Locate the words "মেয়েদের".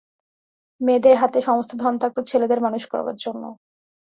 0.81-1.15